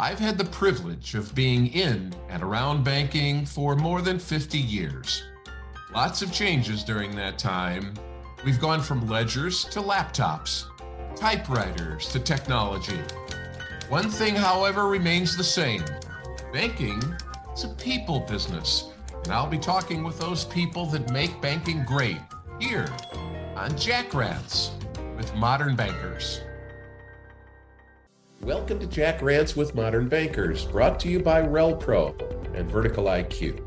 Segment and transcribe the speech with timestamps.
[0.00, 5.24] I've had the privilege of being in and around banking for more than 50 years.
[5.92, 7.94] Lots of changes during that time.
[8.44, 10.66] We've gone from ledgers to laptops,
[11.16, 13.00] typewriters to technology.
[13.88, 15.82] One thing, however, remains the same
[16.52, 17.02] banking
[17.52, 18.92] is a people business,
[19.24, 22.20] and I'll be talking with those people that make banking great
[22.60, 22.88] here
[23.56, 24.70] on Jack Rants
[25.16, 26.40] with Modern Bankers.
[28.42, 33.60] Welcome to Jack Rants with Modern Bankers, brought to you by RelPro and Vertical IQ.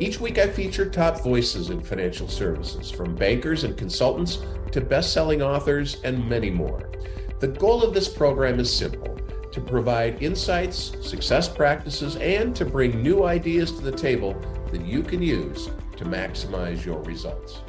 [0.00, 4.38] Each week, I feature top voices in financial services, from bankers and consultants
[4.72, 6.90] to best selling authors and many more.
[7.38, 9.14] The goal of this program is simple
[9.52, 14.34] to provide insights, success practices, and to bring new ideas to the table
[14.72, 15.68] that you can use
[15.98, 17.60] to maximize your results.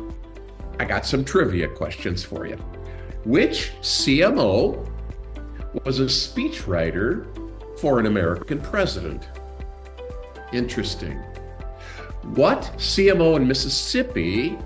[0.80, 2.56] I got some trivia questions for you.
[3.26, 4.90] Which CMO
[5.84, 7.26] was a speechwriter
[7.80, 9.28] for an American president.
[10.54, 11.18] Interesting.
[12.34, 14.58] What CMO in Mississippi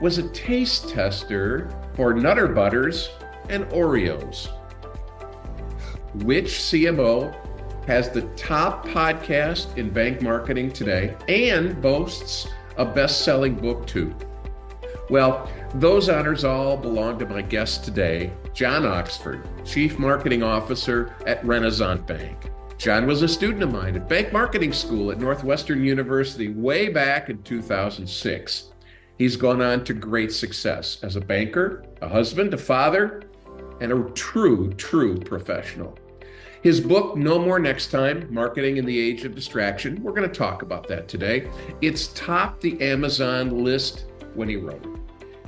[0.00, 3.10] was a taste tester for Nutter Butters
[3.48, 4.48] and Oreos?
[6.24, 7.34] Which CMO
[7.86, 14.14] has the top podcast in bank marketing today and boasts a best selling book too?
[15.08, 21.42] Well, those honors all belong to my guest today, John Oxford, Chief Marketing Officer at
[21.42, 22.50] Renasant Bank.
[22.78, 27.28] John was a student of mine at Bank Marketing School at Northwestern University way back
[27.28, 28.72] in 2006.
[29.18, 33.22] He's gone on to great success as a banker, a husband, a father,
[33.80, 35.98] and a true, true professional.
[36.62, 40.34] His book, No More Next Time Marketing in the Age of Distraction, we're going to
[40.34, 41.50] talk about that today.
[41.80, 44.89] It's topped the Amazon list when he wrote it.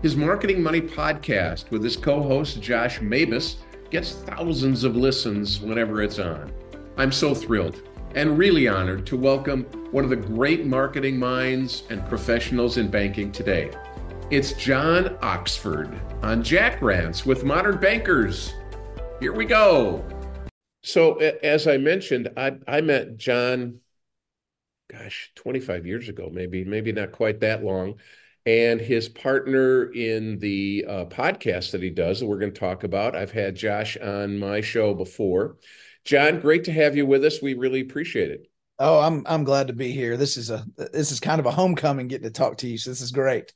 [0.03, 3.59] His Marketing Money podcast with his co host Josh Mabus
[3.89, 6.53] gets thousands of listens whenever it's on.
[6.97, 7.83] I'm so thrilled
[8.17, 13.31] and really honored to welcome one of the great marketing minds and professionals in banking
[13.31, 13.71] today.
[14.33, 18.55] It's John Oxford on Jack Rants with Modern Bankers.
[19.21, 20.05] Here we go.
[20.83, 23.79] So, as I mentioned, I, I met John,
[24.91, 28.01] gosh, 25 years ago, maybe, maybe not quite that long
[28.45, 32.85] and his partner in the uh, podcast that he does that we're going to talk
[32.85, 33.15] about.
[33.15, 35.57] I've had Josh on my show before.
[36.05, 37.41] John, great to have you with us.
[37.41, 38.49] We really appreciate it.
[38.79, 40.17] Oh, I'm I'm glad to be here.
[40.17, 42.79] This is a this is kind of a homecoming getting to talk to you.
[42.79, 43.53] So this is great.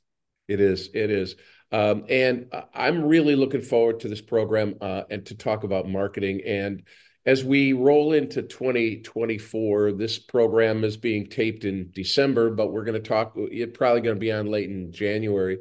[0.47, 0.89] It is.
[0.93, 1.35] It is.
[1.71, 6.41] Um, and I'm really looking forward to this program uh, and to talk about marketing
[6.45, 6.83] and
[7.27, 13.01] as we roll into 2024, this program is being taped in December, but we're going
[13.01, 15.59] to talk, it's probably going to be on late in January.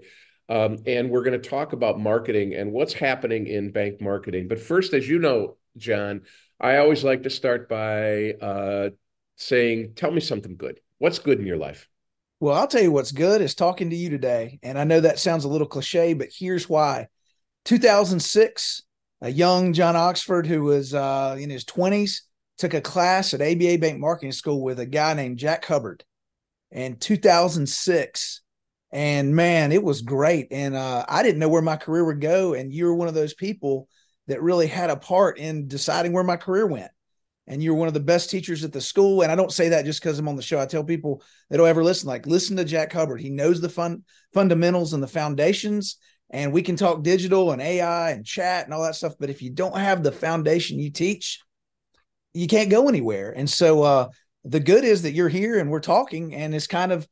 [0.49, 4.47] Um, and we're going to talk about marketing and what's happening in bank marketing.
[4.47, 6.23] But first, as you know, John,
[6.61, 8.91] I always like to start by uh,
[9.35, 10.79] saying, tell me something good.
[10.99, 11.89] What's good in your life?
[12.39, 14.61] Well, I'll tell you what's good is talking to you today.
[14.63, 17.09] And I know that sounds a little cliche, but here's why.
[17.65, 18.83] 2006,
[19.21, 22.21] a young John Oxford who was uh, in his 20s
[22.59, 26.05] took a class at ABA Bank Marketing School with a guy named Jack Hubbard
[26.71, 28.43] in 2006.
[28.93, 30.49] And man, it was great.
[30.51, 32.55] And uh, I didn't know where my career would go.
[32.55, 33.89] And you were one of those people
[34.27, 36.91] that really had a part in deciding where my career went.
[37.49, 39.23] And you're one of the best teachers at the school.
[39.23, 40.59] And I don't say that just because I'm on the show.
[40.59, 43.21] I tell people that don't ever listen, like, listen to Jack Hubbard.
[43.21, 45.99] He knows the fun fundamentals and the foundations
[46.31, 49.15] and we can talk digital and AI and chat and all that stuff.
[49.19, 51.41] But if you don't have the foundation you teach,
[52.35, 53.33] you can't go anywhere.
[53.37, 54.09] And so uh,
[54.45, 57.07] the good is that you're here and we're talking, and it's kind of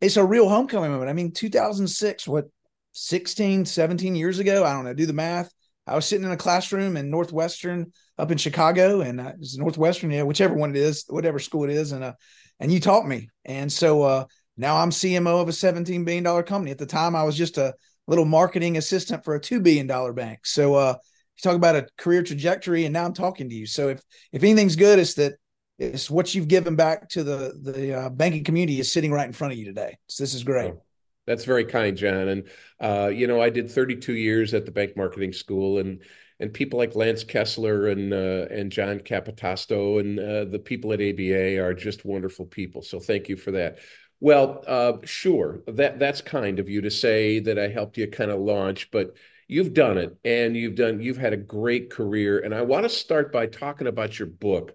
[0.00, 1.08] it's a real homecoming moment.
[1.08, 2.46] I mean, 2006, what
[2.92, 4.64] 16, 17 years ago?
[4.64, 4.94] I don't know.
[4.94, 5.50] Do the math.
[5.86, 10.10] I was sitting in a classroom in Northwestern up in Chicago, and uh, it's Northwestern,
[10.10, 12.14] yeah, whichever one it is, whatever school it is, and uh,
[12.60, 14.24] and you taught me, and so uh,
[14.56, 16.70] now I'm CMO of a 17 billion dollar company.
[16.70, 17.74] At the time, I was just a
[18.06, 20.46] little marketing assistant for a $2 billion bank.
[20.46, 20.94] So, uh,
[21.36, 23.66] you talk about a career trajectory and now I'm talking to you.
[23.66, 24.00] So if,
[24.32, 25.34] if anything's good, it's that
[25.78, 29.32] it's what you've given back to the, the uh, banking community is sitting right in
[29.32, 29.98] front of you today.
[30.06, 30.70] So this is great.
[30.72, 30.82] Oh,
[31.26, 32.28] that's very kind, John.
[32.28, 32.48] And,
[32.80, 36.02] uh, you know, I did 32 years at the bank marketing school and,
[36.40, 41.00] and people like Lance Kessler and uh, and John Capitasto and uh, the people at
[41.00, 42.82] ABA are just wonderful people.
[42.82, 43.78] So thank you for that.
[44.24, 48.30] Well, uh, sure, that that's kind of you to say that I helped you kind
[48.30, 49.18] of launch, but
[49.48, 52.38] you've done it, and you've done you've had a great career.
[52.38, 54.74] And I want to start by talking about your book,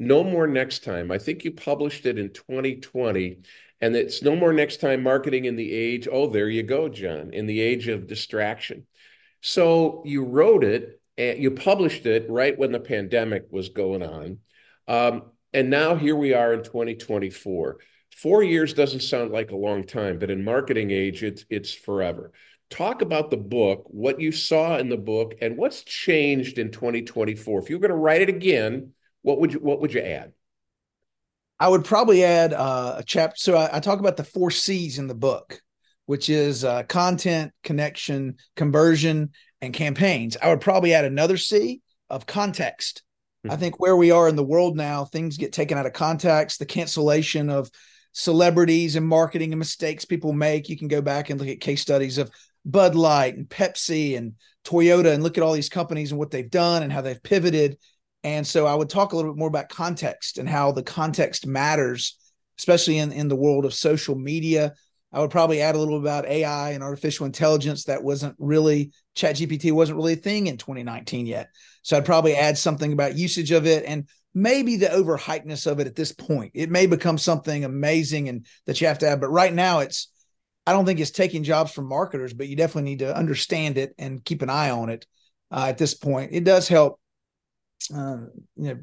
[0.00, 1.12] No More Next Time.
[1.12, 3.38] I think you published it in 2020,
[3.80, 6.08] and it's No More Next Time: Marketing in the Age.
[6.10, 8.84] Oh, there you go, John, in the age of distraction.
[9.42, 14.38] So you wrote it and you published it right when the pandemic was going on.
[14.88, 17.78] Um, And now here we are in 2024.
[18.16, 22.32] Four years doesn't sound like a long time, but in marketing age, it's it's forever.
[22.70, 27.60] Talk about the book, what you saw in the book, and what's changed in 2024.
[27.60, 30.32] If you're going to write it again, what would you what would you add?
[31.60, 33.36] I would probably add uh, a chapter.
[33.36, 35.60] So I, I, talk about the four C's in the book,
[36.06, 40.36] which is uh, content, connection, conversion, and campaigns.
[40.40, 43.02] I would probably add another C of context.
[43.44, 43.52] Mm-hmm.
[43.52, 46.58] I think where we are in the world now, things get taken out of context.
[46.58, 47.70] The cancellation of
[48.18, 50.68] celebrities and marketing and mistakes people make.
[50.68, 52.32] You can go back and look at case studies of
[52.64, 54.34] Bud Light and Pepsi and
[54.64, 57.78] Toyota and look at all these companies and what they've done and how they've pivoted.
[58.24, 61.46] And so I would talk a little bit more about context and how the context
[61.46, 62.18] matters,
[62.58, 64.74] especially in, in the world of social media.
[65.12, 68.90] I would probably add a little bit about AI and artificial intelligence that wasn't really
[69.14, 71.50] ChatGPT wasn't really a thing in 2019 yet.
[71.82, 74.08] So I'd probably add something about usage of it and
[74.42, 76.52] maybe the overhypeness of it at this point.
[76.54, 80.08] It may become something amazing and that you have to have, but right now it's
[80.66, 83.94] I don't think it's taking jobs from marketers, but you definitely need to understand it
[83.98, 85.06] and keep an eye on it
[85.50, 86.30] uh, at this point.
[86.34, 87.00] It does help,
[87.94, 88.18] uh,
[88.56, 88.78] you know,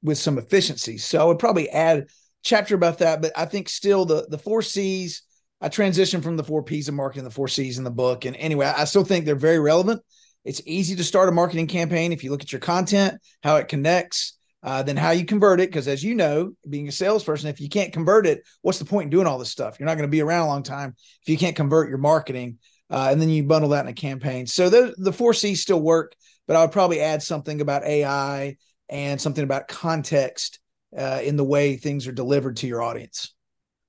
[0.00, 0.96] with some efficiency.
[0.96, 2.06] So I would probably add
[2.44, 5.22] chapter about that, but I think still the the four C's.
[5.60, 8.36] I transitioned from the four P's of marketing, the four C's in the book, and
[8.36, 10.02] anyway, I still think they're very relevant.
[10.44, 13.68] It's easy to start a marketing campaign if you look at your content, how it
[13.68, 15.68] connects, uh, then how you convert it.
[15.68, 19.04] Because as you know, being a salesperson, if you can't convert it, what's the point
[19.04, 19.78] in doing all this stuff?
[19.78, 22.58] You're not going to be around a long time if you can't convert your marketing.
[22.90, 24.46] Uh, and then you bundle that in a campaign.
[24.46, 26.14] So the, the four C's still work,
[26.46, 28.56] but I would probably add something about AI
[28.88, 30.60] and something about context
[30.96, 33.34] uh, in the way things are delivered to your audience.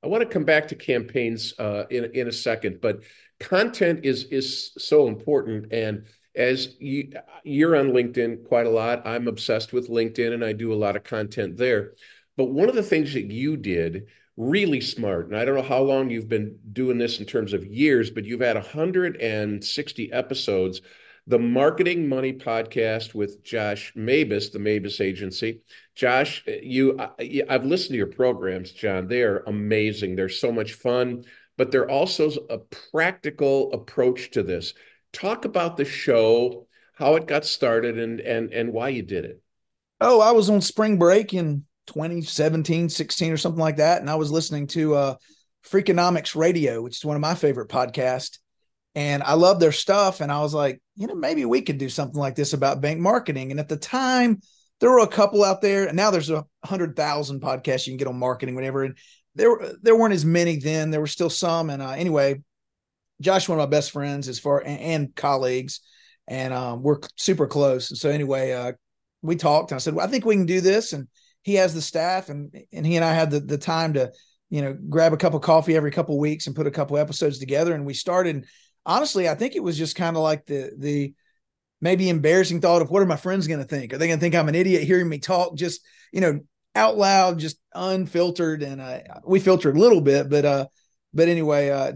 [0.04, 3.00] I want to come back to campaigns uh, in in a second, but
[3.40, 7.12] content is is so important and as you,
[7.44, 9.06] you're on LinkedIn quite a lot.
[9.06, 11.94] I'm obsessed with LinkedIn and I do a lot of content there.
[12.38, 15.82] But one of the things that you did really smart, and I don't know how
[15.82, 20.82] long you've been doing this in terms of years, but you've had 160 episodes.
[21.28, 25.62] The Marketing Money podcast with Josh Mabus, the Mabus Agency.
[25.96, 27.00] Josh, you,
[27.50, 29.08] I've listened to your programs, John.
[29.08, 30.16] They are amazing.
[30.16, 31.24] They're so much fun,
[31.58, 32.60] but they're also a
[32.92, 34.74] practical approach to this
[35.16, 39.42] talk about the show, how it got started, and and and why you did it.
[40.02, 44.16] Oh, I was on spring break in 2017, 16 or something like that, and I
[44.16, 45.16] was listening to uh,
[45.68, 48.40] Freakonomics Radio, which is one of my favorite podcasts.
[48.94, 50.22] And I love their stuff.
[50.22, 53.00] And I was like, you know, maybe we could do something like this about bank
[53.00, 53.52] marketing.
[53.52, 54.40] And at the time,
[54.80, 57.98] there were a couple out there, and now there's a hundred thousand podcasts you can
[57.98, 58.84] get on marketing, whatever.
[58.84, 58.98] And
[59.36, 60.92] there, there weren't as many then.
[60.92, 61.70] There were still some.
[61.70, 62.42] And uh, anyway,
[63.22, 65.82] Josh, one of my best friends, as far and, and colleagues,
[66.28, 67.90] and um, we're super close.
[67.90, 68.74] And so anyway, uh,
[69.22, 70.94] we talked, and I said, well, I think we can do this.
[70.94, 71.08] And
[71.44, 74.12] he has the staff, and and he and I had the the time to,
[74.50, 76.98] you know, grab a cup of coffee every couple of weeks and put a couple
[76.98, 77.74] episodes together.
[77.74, 78.46] And we started.
[78.88, 81.14] Honestly, I think it was just kind of like the the
[81.82, 83.94] maybe embarrassing thought of what are my friends going to think?
[83.94, 85.56] Are they going to think I'm an idiot hearing me talk?
[85.56, 86.40] Just you know,
[86.76, 88.62] out loud, just unfiltered.
[88.62, 90.68] And uh, we filtered a little bit, but uh,
[91.14, 91.94] but anyway, uh,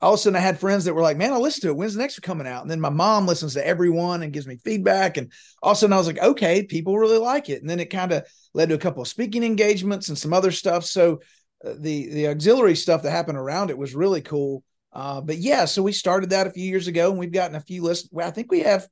[0.00, 1.76] all of a sudden I had friends that were like, man, I'll listen to it.
[1.76, 2.62] When's the next one coming out?
[2.62, 5.16] And then my mom listens to everyone and gives me feedback.
[5.16, 5.32] And
[5.62, 7.62] all of a sudden I was like, okay, people really like it.
[7.62, 10.50] And then it kind of led to a couple of speaking engagements and some other
[10.50, 10.84] stuff.
[10.84, 11.20] So
[11.64, 14.62] uh, the the auxiliary stuff that happened around it was really cool.
[14.92, 17.60] Uh, but yeah, so we started that a few years ago and we've gotten a
[17.60, 18.08] few lists.
[18.12, 18.86] Well, I think we have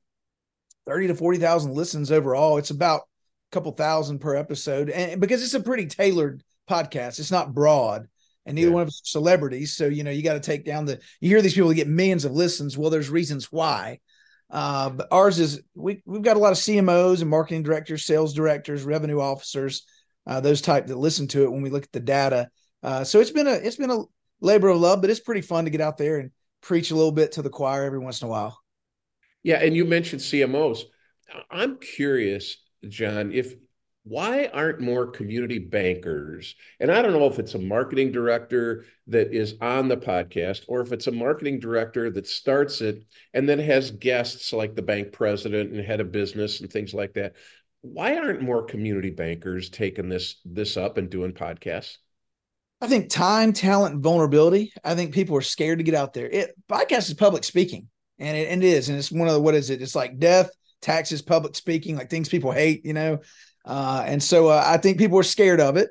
[0.87, 2.57] 30 to 40,000 listens overall.
[2.57, 4.89] It's about a couple thousand per episode.
[4.89, 8.07] And because it's a pretty tailored podcast, it's not broad
[8.45, 8.73] and neither yeah.
[8.73, 9.75] one of us are celebrities.
[9.75, 12.25] So, you know, you got to take down the, you hear these people get millions
[12.25, 12.77] of listens.
[12.77, 13.99] Well, there's reasons why.
[14.49, 18.33] Uh, but ours is, we, we've got a lot of CMOs and marketing directors, sales
[18.33, 19.85] directors, revenue officers,
[20.27, 22.49] uh, those type that listen to it when we look at the data.
[22.83, 24.03] Uh, so it's been a, it's been a
[24.41, 27.11] labor of love, but it's pretty fun to get out there and preach a little
[27.11, 28.59] bit to the choir every once in a while.
[29.43, 29.57] Yeah.
[29.57, 30.83] And you mentioned CMOs.
[31.49, 33.55] I'm curious, John, if
[34.05, 36.53] why aren't more community bankers?
[36.79, 40.81] And I don't know if it's a marketing director that is on the podcast or
[40.81, 45.11] if it's a marketing director that starts it and then has guests like the bank
[45.11, 47.33] president and head of business and things like that.
[47.81, 51.97] Why aren't more community bankers taking this this up and doing podcasts?
[52.81, 54.71] I think time, talent, vulnerability.
[54.83, 56.27] I think people are scared to get out there.
[56.27, 57.87] It podcast is public speaking,
[58.19, 59.81] and it, and it is, and it's one of the what is it?
[59.81, 62.85] It's like death, taxes, public speaking, like things people hate.
[62.85, 63.19] You know,
[63.65, 65.89] uh, and so uh, I think people are scared of it.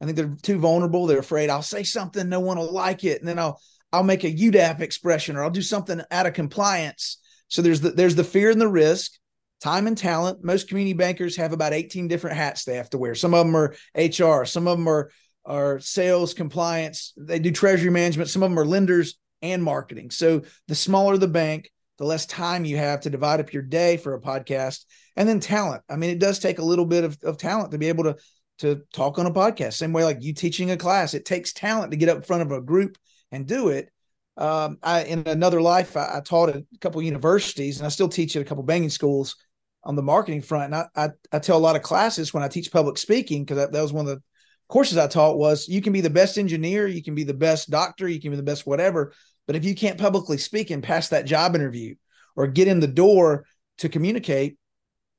[0.00, 1.06] I think they're too vulnerable.
[1.06, 3.60] They're afraid I'll say something, no one will like it, and then I'll
[3.92, 7.18] I'll make a UDAP expression or I'll do something out of compliance.
[7.48, 9.12] So there's the there's the fear and the risk.
[9.60, 10.44] time and talent.
[10.44, 13.14] Most community bankers have about 18 different hats they have to wear.
[13.14, 15.10] Some of them are HR, some of them are
[15.46, 20.10] are sales, compliance, they do treasury management, some of them are lenders and marketing.
[20.10, 23.98] So the smaller the bank, the less time you have to divide up your day
[23.98, 24.84] for a podcast.
[25.16, 25.82] And then talent.
[25.88, 28.16] I mean, it does take a little bit of, of talent to be able to
[28.58, 29.74] to talk on a podcast.
[29.74, 32.42] Same way like you teaching a class, it takes talent to get up in front
[32.42, 32.96] of a group
[33.32, 33.90] and do it.
[34.36, 38.08] Um, I in another life, I, I taught at a couple universities, and I still
[38.08, 39.36] teach at a couple banging schools
[39.84, 40.72] on the marketing front.
[40.72, 43.58] And I, I, I tell a lot of classes when I teach public speaking because
[43.58, 44.22] that, that was one of the
[44.68, 47.70] courses I taught was you can be the best engineer, you can be the best
[47.70, 49.12] doctor, you can be the best whatever,
[49.46, 51.94] but if you can't publicly speak and pass that job interview
[52.34, 53.44] or get in the door
[53.78, 54.56] to communicate,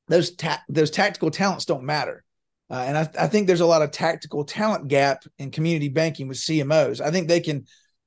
[0.08, 2.24] those ta- those tactical talents don't matter.
[2.70, 6.28] Uh, and I, I think there's a lot of tactical talent gap in community banking
[6.28, 7.00] with CMOs.
[7.00, 7.66] I think they can,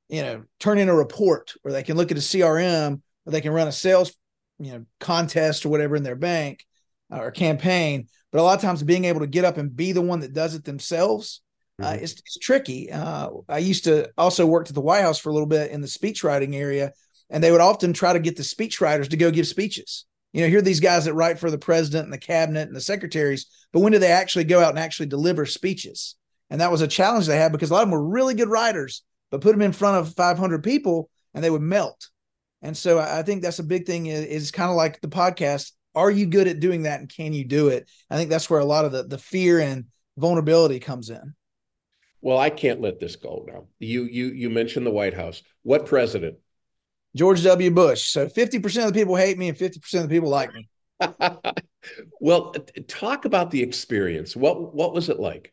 [0.08, 3.40] you know, turn in a report or they can look at a CRM or they
[3.40, 4.14] can run a sales,
[4.58, 6.64] you know, contest or whatever in their bank
[7.12, 8.08] uh, or campaign.
[8.32, 10.34] But a lot of times being able to get up and be the one that
[10.34, 11.40] does it themselves
[11.80, 12.04] uh, mm-hmm.
[12.04, 12.90] is, is, tricky.
[12.90, 15.80] Uh, I used to also work at the White House for a little bit in
[15.80, 16.92] the speech writing area,
[17.30, 20.04] and they would often try to get the speech writers to go give speeches.
[20.32, 22.76] You know, here are these guys that write for the president and the cabinet and
[22.76, 26.16] the secretaries, but when do they actually go out and actually deliver speeches?
[26.50, 28.48] And that was a challenge they had because a lot of them were really good
[28.48, 32.08] writers, but put them in front of 500 people and they would melt.
[32.62, 35.72] And so I think that's a big thing is, is kind of like the podcast.
[35.94, 37.88] Are you good at doing that and can you do it?
[38.10, 41.34] I think that's where a lot of the, the fear and vulnerability comes in.
[42.20, 43.66] Well, I can't let this go now.
[43.78, 45.42] You you you mentioned the White House.
[45.62, 46.38] What president?
[47.16, 47.70] George W.
[47.70, 48.04] Bush.
[48.10, 50.68] So 50% of the people hate me and 50% of the people like me.
[52.20, 52.54] well,
[52.86, 54.34] talk about the experience.
[54.34, 55.52] What what was it like?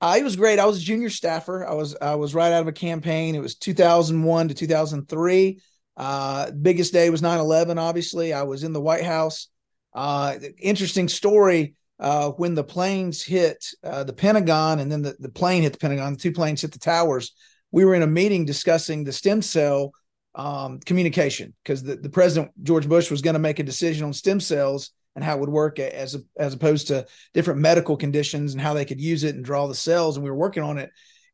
[0.00, 0.58] Uh, it was great.
[0.58, 1.66] I was a junior staffer.
[1.66, 3.34] I was I was right out of a campaign.
[3.34, 5.60] It was 2001 to 2003.
[5.96, 7.78] Uh, biggest day was 9/11.
[7.78, 9.48] Obviously, I was in the White House.
[9.94, 11.74] Uh, interesting story.
[12.00, 15.78] Uh, when the planes hit uh, the Pentagon and then the, the plane hit the
[15.78, 17.32] Pentagon, the two planes hit the towers.
[17.70, 19.92] We were in a meeting discussing the stem cell
[20.34, 24.12] um, communication because the, the president George Bush was going to make a decision on
[24.12, 28.52] stem cells and how it would work as a, as opposed to different medical conditions
[28.52, 30.16] and how they could use it and draw the cells.
[30.16, 30.90] And we were working on it.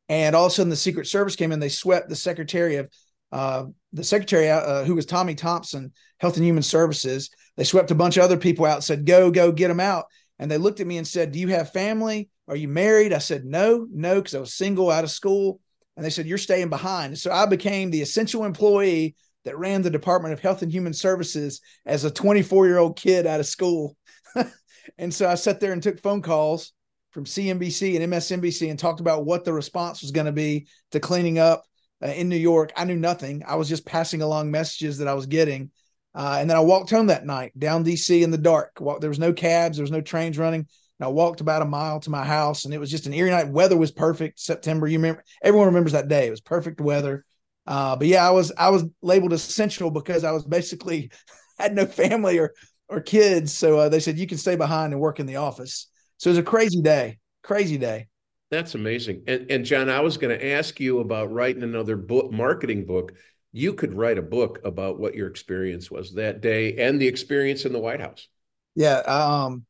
[0.09, 1.61] And all of a sudden, the Secret Service came in.
[1.61, 2.91] They swept the Secretary of
[3.33, 7.31] uh, the Secretary, uh, who was Tommy Thompson, Health and Human Services.
[7.57, 8.83] They swept a bunch of other people out.
[8.83, 10.07] Said, "Go, go, get them out."
[10.39, 12.29] And they looked at me and said, "Do you have family?
[12.49, 15.61] Are you married?" I said, "No, no," because I was single, out of school
[16.01, 17.19] and they said you're staying behind.
[17.19, 21.61] So I became the essential employee that ran the Department of Health and Human Services
[21.85, 23.99] as a 24 year old kid out of school.
[24.99, 26.73] and so I sat there and took phone calls
[27.11, 31.01] from CNBC and MSNBC and talked about what the response was going to be to
[31.01, 31.67] cleaning up
[32.03, 32.73] uh, in New York.
[32.75, 33.43] I knew nothing.
[33.47, 35.71] I was just passing along messages that I was getting.
[36.15, 38.81] Uh, and then I walked home that night down DC in the dark.
[39.01, 40.67] There was no cabs, there was no trains running.
[41.01, 43.31] And I walked about a mile to my house, and it was just an eerie
[43.31, 43.49] night.
[43.49, 44.39] Weather was perfect.
[44.39, 45.25] September, you remember?
[45.43, 46.27] Everyone remembers that day.
[46.27, 47.25] It was perfect weather.
[47.67, 51.11] Uh, but yeah, I was I was labeled essential because I was basically
[51.59, 52.53] had no family or
[52.91, 53.55] or kids.
[53.55, 55.89] So uh, they said you can stay behind and work in the office.
[56.19, 58.09] So it was a crazy day, crazy day.
[58.51, 59.23] That's amazing.
[59.27, 63.13] And, and John, I was going to ask you about writing another book, marketing book.
[63.53, 67.65] You could write a book about what your experience was that day and the experience
[67.65, 68.29] in the White House.
[68.75, 68.99] Yeah.
[68.99, 69.65] Um,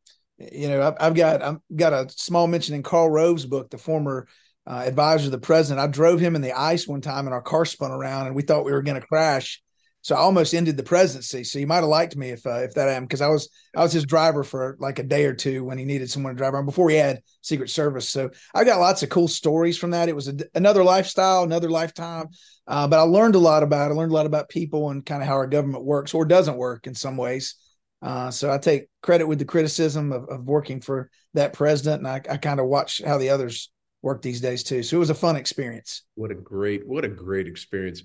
[0.52, 3.78] you know, I've, I've, got I've got a small mention in Karl Rove's book, the
[3.78, 4.26] former
[4.66, 5.80] uh, advisor of the president.
[5.80, 8.42] I drove him in the ice one time, and our car spun around, and we
[8.42, 9.62] thought we were going to crash.
[10.02, 11.44] So I almost ended the presidency.
[11.44, 13.82] So you might have liked me if uh, if that happened because I was I
[13.82, 16.54] was his driver for like a day or two when he needed someone to drive
[16.54, 18.08] around before he had Secret Service.
[18.08, 20.08] So I got lots of cool stories from that.
[20.08, 22.28] It was a, another lifestyle, another lifetime.
[22.66, 23.94] Uh, but I learned a lot about it.
[23.94, 26.56] I learned a lot about people and kind of how our government works or doesn't
[26.56, 27.56] work in some ways.
[28.02, 32.08] Uh, so I take credit with the criticism of, of working for that president, and
[32.08, 33.70] I, I kind of watch how the others
[34.02, 34.82] work these days too.
[34.82, 36.02] So it was a fun experience.
[36.14, 38.02] What a great, what a great experience.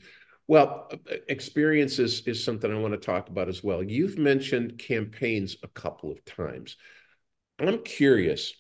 [0.48, 0.92] Well,
[1.28, 3.82] experience is, is something I want to talk about as well.
[3.82, 6.76] You've mentioned campaigns a couple of times.
[7.58, 8.54] I'm curious.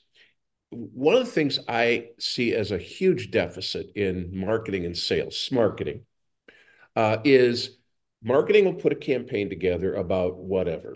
[0.72, 6.06] One of the things I see as a huge deficit in marketing and sales, marketing,
[6.96, 7.78] uh, is
[8.24, 10.96] marketing will put a campaign together about whatever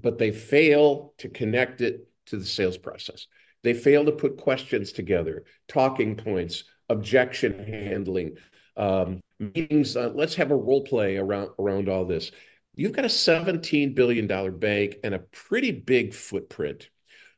[0.00, 3.26] but they fail to connect it to the sales process.
[3.62, 8.36] They fail to put questions together, talking points, objection handling,
[8.76, 9.96] um, meetings.
[9.96, 12.30] Uh, let's have a role play around around all this.
[12.74, 14.26] You've got a $17 billion
[14.58, 16.90] bank and a pretty big footprint.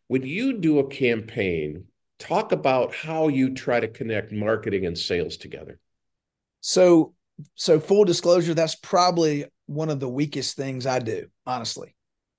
[0.09, 1.85] When you do a campaign,
[2.19, 5.79] talk about how you try to connect marketing and sales together.
[6.61, 7.15] So,
[7.55, 11.95] so full disclosure, that's probably one of the weakest things I do, honestly.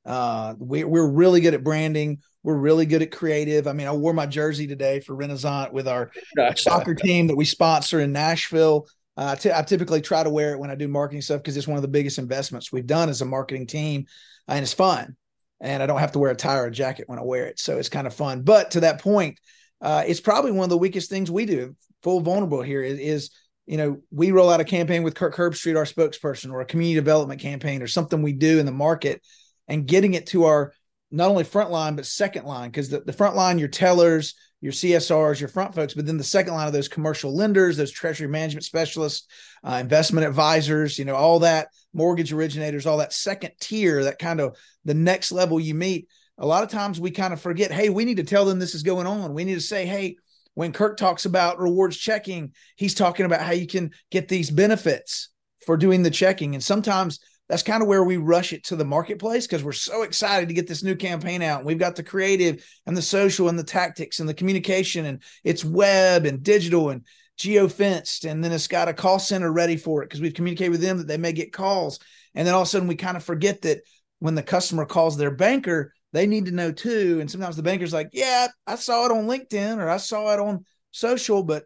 [0.05, 2.19] Uh, we, we're really good at branding.
[2.43, 3.67] We're really good at creative.
[3.67, 6.11] I mean, I wore my jersey today for Renasant with our
[6.55, 8.87] soccer team that we sponsor in Nashville.
[9.17, 11.67] Uh, t- I typically try to wear it when I do marketing stuff because it's
[11.67, 14.05] one of the biggest investments we've done as a marketing team,
[14.47, 15.17] and it's fun.
[15.59, 17.59] And I don't have to wear a tie or a jacket when I wear it,
[17.59, 18.43] so it's kind of fun.
[18.43, 19.37] But to that point,
[19.81, 21.75] uh, it's probably one of the weakest things we do.
[22.03, 23.31] Full vulnerable here is, is
[23.65, 26.95] you know, we roll out a campaign with Kirk Herbstreit, our spokesperson, or a community
[26.95, 29.21] development campaign, or something we do in the market,
[29.69, 30.73] and getting it to our
[31.11, 34.73] not only front line but second line because the, the front line, your tellers, your
[34.73, 38.27] CSRs, your front folks, but then the second line of those commercial lenders, those treasury
[38.27, 39.27] management specialists,
[39.63, 44.41] uh, investment advisors, you know, all that mortgage originators, all that second tier, that kind
[44.41, 46.07] of the next level you meet.
[46.37, 48.75] A lot of times we kind of forget, hey, we need to tell them this
[48.75, 49.33] is going on.
[49.33, 50.17] We need to say, hey,
[50.55, 55.29] when Kirk talks about rewards checking, he's talking about how you can get these benefits
[55.65, 56.53] for doing the checking.
[56.53, 60.03] And sometimes that's kind of where we rush it to the marketplace because we're so
[60.03, 61.65] excited to get this new campaign out.
[61.65, 65.65] We've got the creative and the social and the tactics and the communication and it's
[65.65, 67.05] web and digital and
[67.37, 68.25] geo fenced.
[68.25, 70.99] And then it's got a call center ready for it because we've communicated with them
[70.99, 71.99] that they may get calls.
[72.35, 73.79] And then all of a sudden we kind of forget that
[74.19, 77.17] when the customer calls their banker, they need to know too.
[77.19, 80.39] And sometimes the banker's like, yeah, I saw it on LinkedIn or I saw it
[80.39, 81.63] on social, but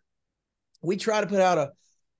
[0.81, 1.71] we try to put out a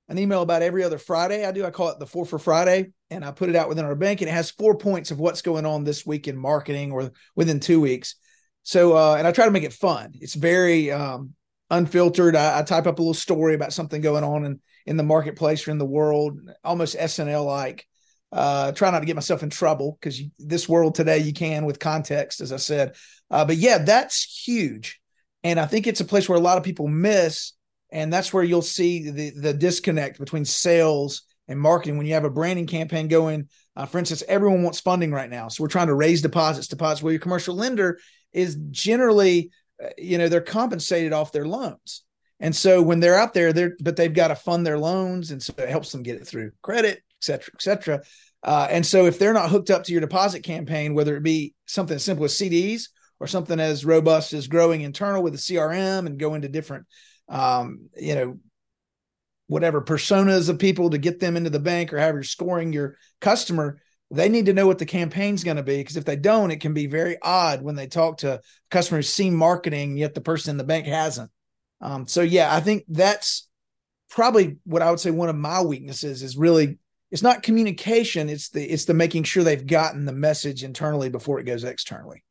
[0.10, 1.46] an email about every other Friday.
[1.46, 1.66] I do.
[1.66, 4.22] I call it the four for Friday, and I put it out within our bank,
[4.22, 7.60] and it has four points of what's going on this week in marketing or within
[7.60, 8.16] two weeks.
[8.64, 10.12] So, uh, and I try to make it fun.
[10.16, 11.34] It's very um,
[11.70, 12.36] unfiltered.
[12.36, 15.68] I, I, type up a little story about something going on in in the marketplace
[15.68, 17.88] or in the world, almost SNL like.
[18.32, 21.80] Uh, try not to get myself in trouble because this world today you can with
[21.80, 22.96] context, as I said.
[23.30, 25.00] Uh, but yeah, that's huge,
[25.44, 27.54] and I think it's a place where a lot of people miss,
[27.94, 31.98] and that's where you'll see the the disconnect between sales and marketing.
[31.98, 33.48] When you have a branding campaign going,
[33.78, 36.68] uh, for instance, everyone wants funding right now, so we're trying to raise deposits.
[36.68, 37.04] Deposits.
[37.04, 38.00] where your commercial lender
[38.34, 42.04] is generally, uh, you know, they're compensated off their loans.
[42.40, 45.41] And so when they're out there, they're but they've got to fund their loans, and
[45.41, 48.02] so it helps them get it through credit, et cetera, et cetera.
[48.41, 51.54] Uh, and so if they're not hooked up to your deposit campaign, whether it be
[51.67, 52.89] something as simple as CDs
[53.20, 56.86] or something as robust as growing internal with a CRM and go into different,
[57.30, 58.40] um, you know,
[59.48, 62.98] whatever personas of people to get them into the bank or have you're scoring your
[63.22, 65.78] customer, they need to know what the campaign's going to be.
[65.78, 69.36] Because if they don't, it can be very odd when they talk to customers seen
[69.36, 71.32] marketing, yet the person in the bank hasn't.
[71.82, 73.48] Um, so yeah, I think that's
[74.10, 76.78] probably what I would say one of my weaknesses is really
[77.12, 81.40] it's not communication it's the it's the making sure they've gotten the message internally before
[81.40, 82.24] it goes externally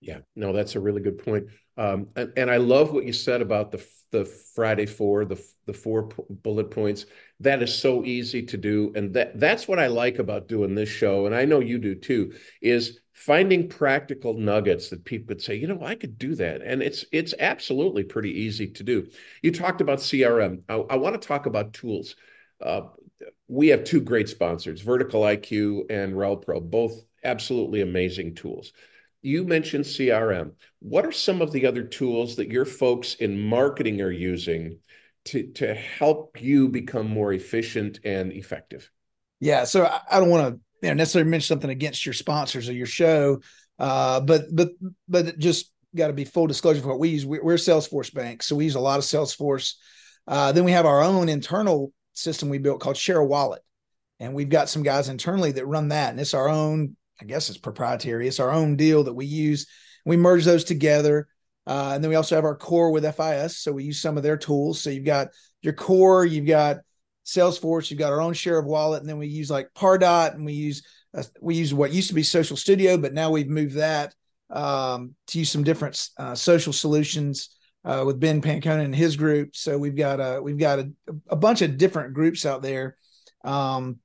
[0.00, 1.46] yeah no that's a really good point
[1.80, 5.72] um, and, and, i love what you said about the the friday four the the
[5.72, 6.08] four
[6.42, 7.06] bullet points.
[7.38, 10.88] That is so easy to do and that that's what i like about doing this
[10.88, 15.54] show and i know you do too is finding practical nuggets that people could say
[15.54, 19.06] you know i could do that and it's it's absolutely pretty easy to do.
[19.42, 22.16] You talked about crm i, I want to talk about tools.
[22.60, 22.82] Uh,
[23.48, 28.72] we have two great sponsors, Vertical IQ and RelPro, both absolutely amazing tools.
[29.22, 30.52] You mentioned CRM.
[30.80, 34.78] What are some of the other tools that your folks in marketing are using
[35.26, 38.90] to, to help you become more efficient and effective?
[39.40, 42.72] Yeah, so I don't want to you know, necessarily mention something against your sponsors or
[42.72, 43.40] your show,
[43.78, 44.70] uh, but but
[45.08, 47.26] but just got to be full disclosure for what we use.
[47.26, 49.74] We're, we're Salesforce Bank, so we use a lot of Salesforce.
[50.26, 53.62] Uh, then we have our own internal system we built called Share a Wallet.
[54.18, 56.10] And we've got some guys internally that run that.
[56.10, 58.26] And it's our own, I guess it's proprietary.
[58.26, 59.66] It's our own deal that we use.
[60.04, 61.28] We merge those together.
[61.66, 63.58] Uh, and then we also have our core with FIS.
[63.58, 64.80] So we use some of their tools.
[64.80, 65.28] So you've got
[65.62, 66.78] your core, you've got
[67.26, 70.44] Salesforce, you've got our own share of wallet, and then we use like Pardot, and
[70.44, 70.82] we use
[71.14, 74.14] uh, we use what used to be Social Studio, but now we've moved that
[74.48, 77.50] um, to use some different uh, social solutions
[77.84, 79.56] uh, with Ben Pancona and his group.
[79.56, 80.90] So we've got a we've got a,
[81.28, 82.96] a bunch of different groups out there,
[83.44, 83.98] um,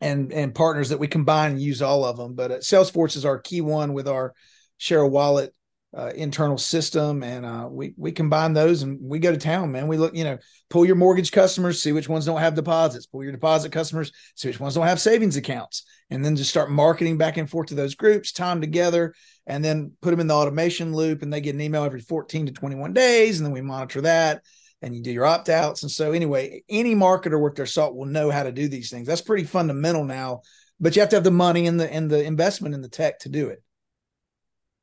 [0.00, 2.34] and and partners that we combine and use all of them.
[2.34, 4.34] But uh, Salesforce is our key one with our
[4.78, 5.54] share a wallet
[5.96, 9.88] uh, internal system, and uh, we we combine those and we go to town, man.
[9.88, 13.06] We look, you know, pull your mortgage customers, see which ones don't have deposits.
[13.06, 16.70] Pull your deposit customers, see which ones don't have savings accounts, and then just start
[16.70, 19.14] marketing back and forth to those groups, time together,
[19.46, 22.46] and then put them in the automation loop, and they get an email every 14
[22.46, 24.44] to 21 days, and then we monitor that.
[24.82, 25.82] And you do your opt outs.
[25.82, 29.06] And so, anyway, any marketer worth their salt will know how to do these things.
[29.06, 30.40] That's pretty fundamental now,
[30.80, 33.18] but you have to have the money and the and the investment in the tech
[33.20, 33.62] to do it.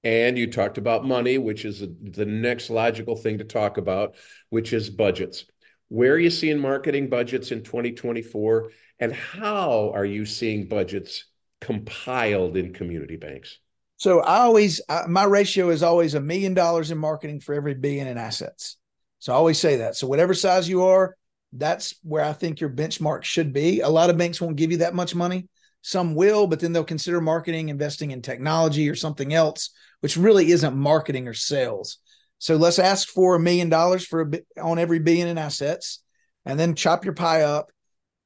[0.03, 4.15] And you talked about money, which is the next logical thing to talk about,
[4.49, 5.45] which is budgets.
[5.89, 8.71] Where are you seeing marketing budgets in 2024?
[8.99, 11.25] And how are you seeing budgets
[11.61, 13.57] compiled in community banks?
[13.97, 17.73] So I always I, my ratio is always a million dollars in marketing for every
[17.73, 18.77] billion in assets.
[19.19, 19.95] So I always say that.
[19.95, 21.15] So whatever size you are,
[21.53, 23.81] that's where I think your benchmark should be.
[23.81, 25.47] A lot of banks won't give you that much money.
[25.81, 29.69] Some will, but then they'll consider marketing, investing in technology or something else,
[30.01, 31.99] which really isn't marketing or sales.
[32.39, 36.03] So let's ask for a million dollars for a on every billion in assets,
[36.45, 37.71] and then chop your pie up.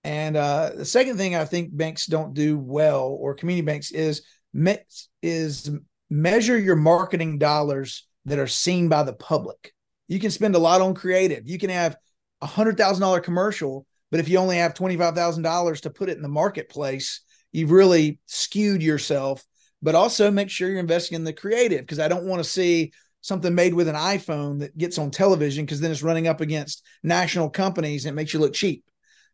[0.03, 4.23] And uh, the second thing I think banks don't do well, or community banks, is
[4.53, 4.79] me-
[5.21, 5.69] is
[6.09, 9.73] measure your marketing dollars that are seen by the public.
[10.11, 11.47] You can spend a lot on creative.
[11.47, 11.95] You can have
[12.41, 15.89] a hundred thousand dollar commercial, but if you only have twenty five thousand dollars to
[15.89, 17.21] put it in the marketplace,
[17.53, 19.41] you've really skewed yourself.
[19.81, 22.91] But also make sure you're investing in the creative because I don't want to see
[23.21, 26.85] something made with an iPhone that gets on television because then it's running up against
[27.03, 28.83] national companies and it makes you look cheap.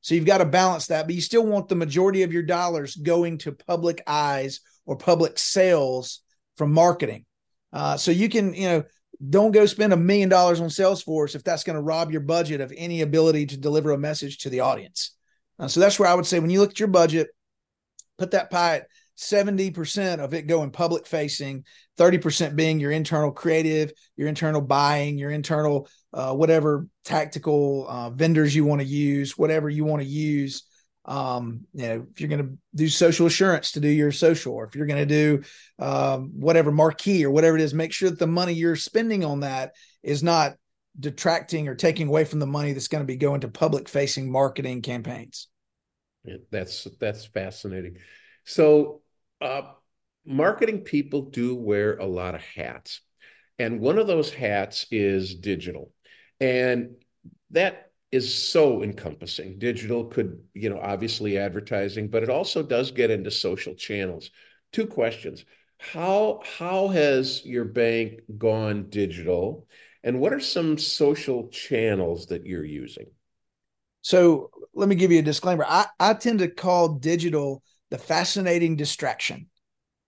[0.02, 2.96] So you've got to balance that, but you still want the majority of your dollars
[2.96, 6.22] going to public eyes or public sales
[6.56, 7.26] from marketing.
[7.74, 8.84] Uh, so you can, you know,
[9.30, 12.62] don't go spend a million dollars on Salesforce if that's going to rob your budget
[12.62, 15.16] of any ability to deliver a message to the audience.
[15.60, 17.30] Uh, so that's where I would say when you look at your budget,
[18.18, 21.66] put that pie at 70% of it going public facing,
[21.98, 28.56] 30% being your internal creative, your internal buying, your internal uh, whatever tactical uh, vendors
[28.56, 30.64] you want to use, whatever you want to use.
[31.08, 34.66] Um, you know, if you're going to do social assurance to do your social, or
[34.66, 35.44] if you're going to do
[35.80, 39.40] um, whatever marquee or whatever it is, make sure that the money you're spending on
[39.40, 40.56] that is not
[41.00, 44.32] detracting or taking away from the money that's going to be going to public facing
[44.32, 45.48] marketing campaigns.
[46.26, 47.98] Yeah, that's that's fascinating.
[48.44, 49.02] So
[49.40, 49.62] uh,
[50.26, 53.02] marketing people do wear a lot of hats.
[53.60, 55.92] And one of those hats is digital.
[56.40, 56.96] And
[57.52, 57.87] that
[58.18, 59.58] is so encompassing.
[59.58, 64.32] Digital could, you know, obviously advertising, but it also does get into social channels.
[64.74, 65.46] Two questions.
[65.78, 69.68] How how has your bank gone digital?
[70.04, 73.08] And what are some social channels that you're using?
[74.02, 75.66] So let me give you a disclaimer.
[75.68, 79.48] I, I tend to call digital the fascinating distraction.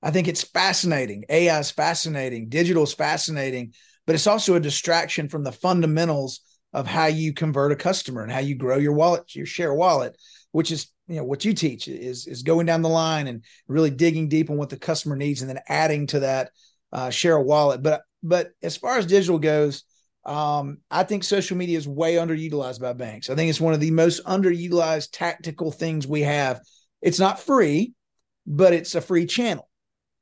[0.02, 1.26] I think it's fascinating.
[1.30, 2.50] AI is fascinating.
[2.50, 3.74] Digital is fascinating,
[4.06, 6.42] but it's also a distraction from the fundamentals
[6.74, 10.16] of how you convert a customer and how you grow your wallet, your share wallet,
[10.52, 13.90] which is you know what you teach is is going down the line and really
[13.90, 16.52] digging deep on what the customer needs and then adding to that
[16.94, 17.82] uh, share a wallet.
[17.82, 19.84] But but as far as digital goes,
[20.26, 23.30] um, I think social media is way underutilized by banks.
[23.30, 26.62] I think it's one of the most underutilized tactical things we have
[27.02, 27.94] it's not free,
[28.46, 29.70] but it's a free channel.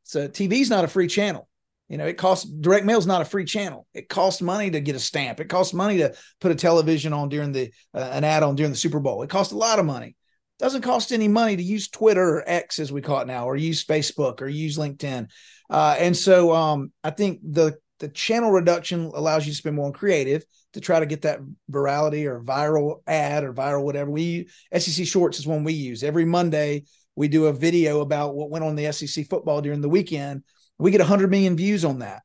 [0.03, 1.46] So TV is not a free channel.
[1.89, 3.87] You know, it costs direct mail is not a free channel.
[3.93, 5.39] It costs money to get a stamp.
[5.39, 8.71] It costs money to put a television on during the uh, an ad on during
[8.71, 9.23] the Super Bowl.
[9.23, 10.07] It costs a lot of money.
[10.07, 13.45] It doesn't cost any money to use Twitter or X as we call it now,
[13.45, 15.29] or use Facebook or use LinkedIn.
[15.69, 19.87] Uh, and so um, I think the the channel reduction allows you to spend more
[19.87, 21.39] on creative to try to get that
[21.71, 24.11] virality or viral ad or viral whatever.
[24.11, 26.83] We SEC Shorts is one we use every Monday.
[27.15, 30.43] We do a video about what went on the SEC football during the weekend.
[30.79, 32.23] We get 100 million views on that.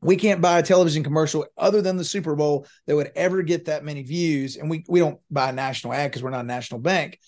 [0.00, 3.66] We can't buy a television commercial other than the Super Bowl that would ever get
[3.66, 6.48] that many views, and we we don't buy a national ad because we're not a
[6.48, 7.18] national bank.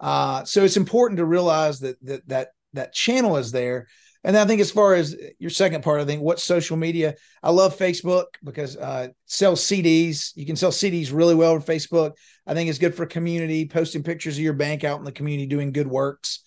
[0.00, 3.86] Uh, so it's important to realize that that that that channel is there
[4.24, 7.50] and I think as far as your second part, I think what social media, I
[7.50, 10.32] love Facebook because uh, sells CDs.
[10.34, 12.12] You can sell CDs really well on Facebook.
[12.46, 15.46] I think it's good for community, posting pictures of your bank out in the community,
[15.46, 16.40] doing good works.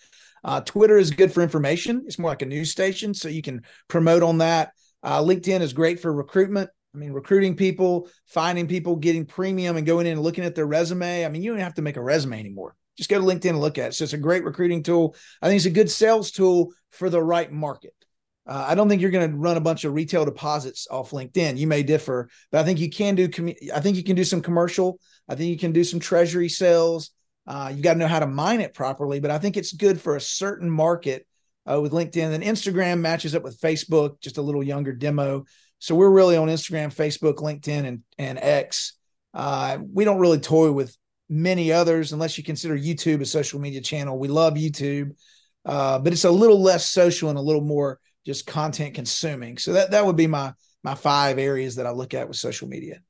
[0.43, 2.03] Uh, Twitter is good for information.
[2.05, 4.71] It's more like a news station, so you can promote on that.
[5.03, 6.69] Uh, LinkedIn is great for recruitment.
[6.93, 10.65] I mean, recruiting people, finding people, getting premium, and going in and looking at their
[10.65, 11.25] resume.
[11.25, 13.61] I mean, you don't have to make a resume anymore just go to LinkedIn and
[13.61, 13.93] look at it.
[13.93, 15.15] So it's a great recruiting tool.
[15.41, 17.93] I think it's a good sales tool for the right market.
[18.45, 21.57] Uh, I don't think you're going to run a bunch of retail deposits off LinkedIn.
[21.57, 23.29] You may differ, but I think you can do.
[23.73, 24.99] I think you can do some commercial.
[25.27, 27.11] I think you can do some treasury sales.
[27.47, 30.01] Uh, you got to know how to mine it properly, but I think it's good
[30.01, 31.25] for a certain market
[31.69, 32.33] uh, with LinkedIn.
[32.33, 35.45] And Instagram matches up with Facebook, just a little younger demo.
[35.79, 38.93] So we're really on Instagram, Facebook, LinkedIn, and and X.
[39.33, 40.95] Uh, we don't really toy with
[41.29, 44.17] many others, unless you consider YouTube a social media channel.
[44.17, 45.11] We love YouTube,
[45.65, 49.57] uh, but it's a little less social and a little more just content consuming.
[49.57, 52.67] So that that would be my my five areas that I look at with social
[52.67, 53.01] media.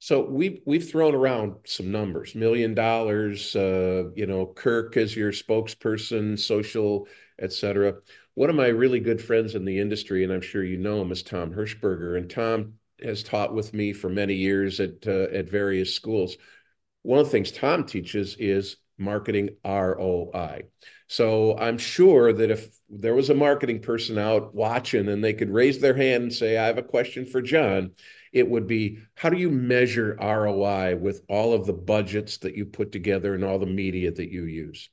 [0.00, 3.54] So we've we've thrown around some numbers, million dollars.
[3.54, 7.06] Uh, you know, Kirk as your spokesperson, social,
[7.40, 7.94] etc.
[8.34, 11.12] One of my really good friends in the industry, and I'm sure you know him,
[11.12, 15.48] is Tom Hirschberger, and Tom has taught with me for many years at uh, at
[15.48, 16.36] various schools
[17.02, 20.64] one of the things Tom teaches is marketing ROI.
[21.08, 25.50] So I'm sure that if there was a marketing person out watching and they could
[25.50, 27.92] raise their hand and say, I have a question for John,
[28.32, 32.64] it would be how do you measure ROI with all of the budgets that you
[32.64, 34.90] put together and all the media that you use?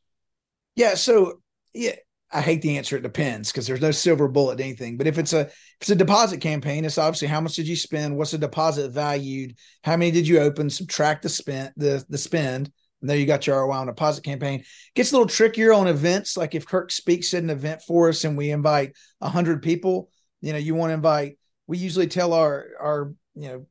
[0.76, 0.96] Yeah.
[0.96, 1.42] So,
[1.74, 1.96] yeah,
[2.32, 2.98] I hate the answer.
[2.98, 4.98] It depends because there's no silver bullet anything.
[4.98, 7.76] But if it's a if it's a deposit campaign, it's obviously how much did you
[7.76, 8.18] spend?
[8.18, 9.56] What's the deposit valued?
[9.84, 10.70] How many did you open?
[10.70, 12.72] Subtract the spend the the spend
[13.02, 14.64] and there you got your ROI on deposit campaign.
[14.96, 16.38] Gets a little trickier on events.
[16.38, 20.10] Like if Kirk speaks at an event for us and we invite hundred people,
[20.42, 23.66] you know, you want to invite, we usually tell our, our, you know,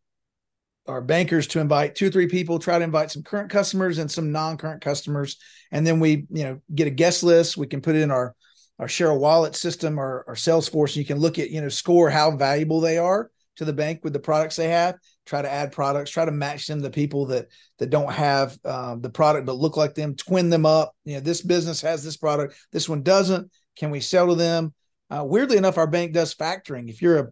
[0.87, 4.11] our bankers to invite two or three people, try to invite some current customers and
[4.11, 5.37] some non-current customers.
[5.73, 7.57] And then we, you know, get a guest list.
[7.57, 8.37] We can put it in our,
[8.79, 10.91] our share a wallet system or our Salesforce.
[10.91, 14.01] And you can look at, you know, score how valuable they are to the bank
[14.05, 17.27] with the products they have try to add products, try to match them to people
[17.27, 17.49] that
[17.79, 20.95] that don't have um, the product but look like them, twin them up.
[21.05, 23.51] You know, this business has this product, this one doesn't.
[23.77, 24.73] Can we sell to them?
[25.11, 26.89] Uh, weirdly enough, our bank does factoring.
[26.89, 27.31] If you're a uh,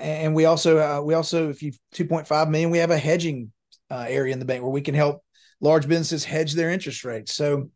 [0.00, 3.52] and we also uh, we also if you 2.5 million, we have a hedging
[3.90, 5.22] uh, area in the bank where we can help
[5.60, 7.34] large businesses hedge their interest rates.
[7.34, 7.70] So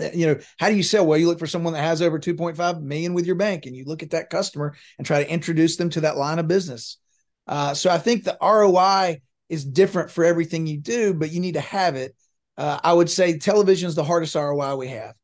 [0.00, 2.18] uh, you know how do you sell well you look for someone that has over
[2.18, 5.76] 2.5 million with your bank and you look at that customer and try to introduce
[5.76, 6.98] them to that line of business
[7.46, 11.54] uh, so I think the ROI is different for everything you do, but you need
[11.54, 12.14] to have it.
[12.56, 15.14] Uh, I would say television is the hardest ROI we have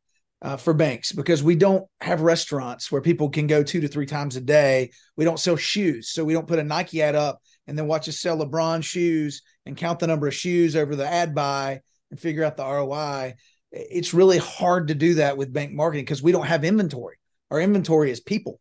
[0.42, 4.06] uh, for banks because we don't have restaurants where people can go two to three
[4.06, 4.90] times a day.
[5.16, 8.08] We don't sell shoes, so we don't put a Nike ad up and then watch
[8.08, 12.18] us sell LeBron shoes and count the number of shoes over the ad buy and
[12.18, 13.34] figure out the ROI.
[13.70, 17.16] It's really hard to do that with bank marketing because we don't have inventory.
[17.50, 18.60] Our inventory is people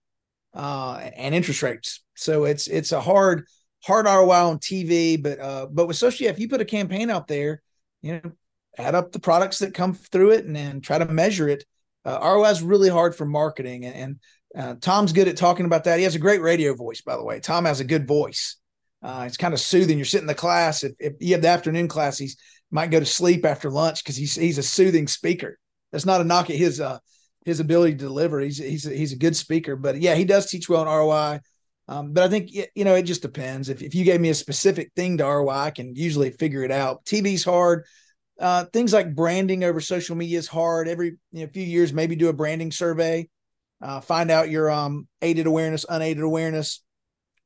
[0.54, 2.04] uh, and interest rates.
[2.16, 3.46] So it's it's a hard
[3.84, 7.28] hard ROI on TV, but uh, but with social, if you put a campaign out
[7.28, 7.62] there,
[8.02, 8.32] you know,
[8.80, 11.66] add up the products that come through it and then try to measure it.
[12.06, 14.20] Uh, ROI is really hard for marketing, and, and
[14.56, 15.98] uh, Tom's good at talking about that.
[15.98, 17.40] He has a great radio voice, by the way.
[17.40, 18.56] Tom has a good voice.
[19.04, 19.98] Uh, it's kind of soothing.
[19.98, 20.84] You're sitting in the class.
[20.84, 22.38] If, if you have the afternoon class, he's
[22.72, 25.58] might go to sleep after lunch because he's he's a soothing speaker.
[25.92, 27.00] That's not a knock at his uh
[27.46, 28.40] his ability to deliver.
[28.40, 31.40] He's he's a, he's a good speaker, but yeah, he does teach well on ROI.
[31.88, 33.70] Um, but I think you know it just depends.
[33.70, 36.72] If if you gave me a specific thing to ROI, I can usually figure it
[36.72, 37.06] out.
[37.06, 37.86] TV's hard.
[38.40, 40.88] Uh, things like branding over social media is hard.
[40.88, 43.28] Every you know, few years, maybe do a branding survey,
[43.82, 46.82] uh, find out your um, aided awareness, unaided awareness,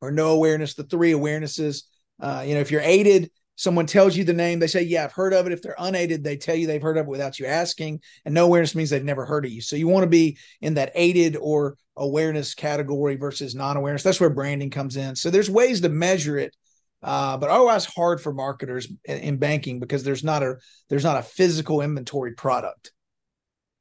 [0.01, 0.75] or no awareness.
[0.75, 1.83] The three awarenesses.
[2.21, 5.13] Uh, you know, if you're aided, someone tells you the name, they say, Yeah, I've
[5.13, 5.51] heard of it.
[5.51, 8.01] If they're unaided, they tell you they've heard of it without you asking.
[8.25, 9.61] And no awareness means they've never heard of you.
[9.61, 14.03] So you want to be in that aided or awareness category versus non awareness.
[14.03, 15.15] That's where branding comes in.
[15.15, 16.55] So there's ways to measure it.
[17.03, 20.55] Uh, but otherwise hard for marketers in, in banking because there's not a
[20.89, 22.91] there's not a physical inventory product.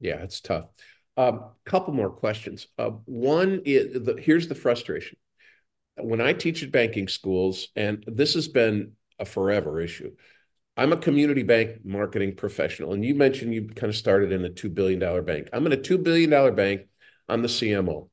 [0.01, 0.67] Yeah, it's tough.
[1.17, 2.67] A um, couple more questions.
[2.79, 5.19] Uh, one is the, here's the frustration.
[5.97, 10.13] When I teach at banking schools, and this has been a forever issue.
[10.77, 14.49] I'm a community bank marketing professional, and you mentioned you kind of started in a
[14.49, 15.49] $2 billion bank.
[15.53, 16.83] I'm in a $2 billion bank.
[17.29, 18.09] I'm the CMO.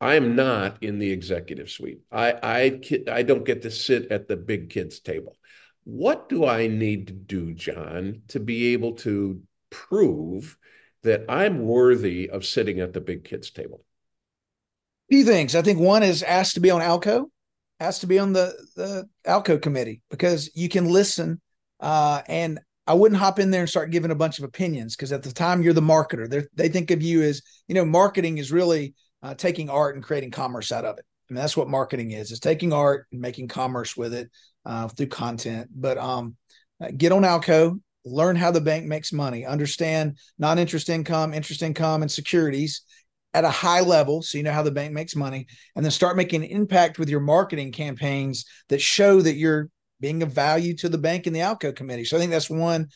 [0.00, 2.00] I am not in the executive suite.
[2.10, 2.80] I, I,
[3.10, 5.36] I don't get to sit at the big kids table.
[5.84, 10.56] What do I need to do, John, to be able to prove
[11.02, 13.84] that I'm worthy of sitting at the big kids table?
[15.10, 15.54] Few things.
[15.54, 17.26] I think one is asked to be on ALCO
[17.80, 21.40] has to be on the the ALCO committee because you can listen.
[21.80, 25.12] Uh, and I wouldn't hop in there and start giving a bunch of opinions because
[25.12, 26.28] at the time you're the marketer.
[26.28, 30.04] They're, they think of you as you know marketing is really uh, taking art and
[30.04, 31.04] creating commerce out of it.
[31.28, 34.30] I mean that's what marketing is: is taking art and making commerce with it
[34.64, 35.70] uh, through content.
[35.74, 36.36] But um,
[36.80, 42.02] uh, get on ALCO, learn how the bank makes money, understand non-interest income, interest income,
[42.02, 42.82] and securities,
[43.34, 46.16] at a high level so you know how the bank makes money and then start
[46.16, 49.68] making an impact with your marketing campaigns that show that you're
[50.00, 52.86] being of value to the bank and the ALCO committee so i think that's one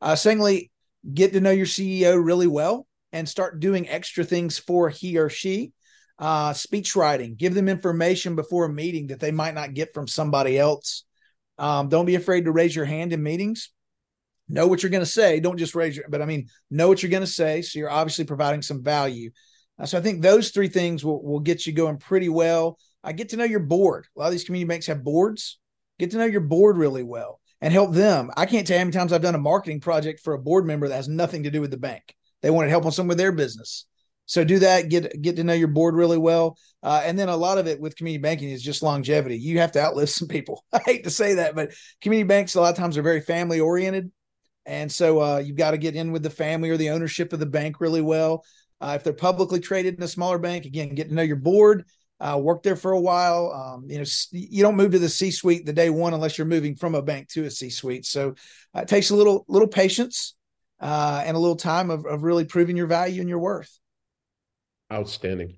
[0.00, 0.70] uh, secondly
[1.12, 5.28] get to know your ceo really well and start doing extra things for he or
[5.28, 5.72] she
[6.18, 10.06] uh, speech writing give them information before a meeting that they might not get from
[10.06, 11.04] somebody else
[11.58, 13.70] um, don't be afraid to raise your hand in meetings
[14.48, 17.02] know what you're going to say don't just raise your but i mean know what
[17.02, 19.30] you're going to say so you're obviously providing some value
[19.78, 22.78] uh, so I think those three things will, will get you going pretty well.
[23.04, 24.06] I get to know your board.
[24.16, 25.58] A lot of these community banks have boards.
[25.98, 28.30] Get to know your board really well and help them.
[28.36, 30.66] I can't tell you how many times I've done a marketing project for a board
[30.66, 32.14] member that has nothing to do with the bank.
[32.42, 33.86] They wanted help on some of their business.
[34.28, 34.90] So do that.
[34.90, 37.80] Get get to know your board really well, uh, and then a lot of it
[37.80, 39.38] with community banking is just longevity.
[39.38, 40.64] You have to outlive some people.
[40.72, 43.58] I hate to say that, but community banks a lot of times are very family
[43.58, 44.12] oriented,
[44.66, 47.40] And so uh, you've got to get in with the family or the ownership of
[47.40, 48.44] the bank really well.
[48.82, 51.84] Uh, if they're publicly traded in a smaller bank, again, get to know your board,
[52.20, 53.50] uh, work there for a while.
[53.50, 56.46] Um, you know, you don't move to the C suite the day one unless you're
[56.46, 58.04] moving from a bank to a C suite.
[58.04, 58.34] So
[58.76, 60.34] uh, it takes a little little patience
[60.80, 63.78] uh, and a little time of, of really proving your value and your worth.
[64.92, 65.56] Outstanding.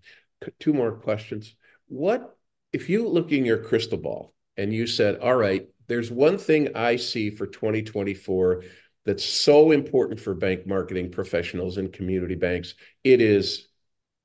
[0.58, 1.54] Two more questions.
[1.86, 2.36] What
[2.72, 6.76] if you look in your crystal ball and you said, "All right, there's one thing
[6.76, 8.64] I see for 2024
[9.04, 12.74] that's so important for bank marketing professionals and community banks.
[13.02, 13.66] It is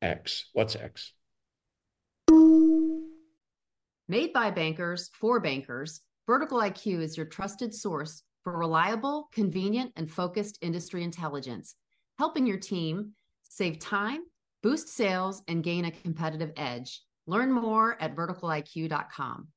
[0.01, 0.49] X.
[0.53, 1.13] What's X?
[4.07, 10.09] Made by bankers for bankers, Vertical IQ is your trusted source for reliable, convenient, and
[10.09, 11.75] focused industry intelligence,
[12.17, 13.11] helping your team
[13.43, 14.21] save time,
[14.65, 17.03] boost sales, and gain a competitive edge.
[17.27, 19.47] Learn more at verticaliq.com.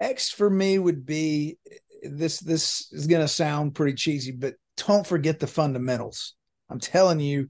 [0.00, 1.56] X for me would be
[2.02, 6.34] this this is going to sound pretty cheesy, but don't forget the fundamentals.
[6.68, 7.46] I'm telling you,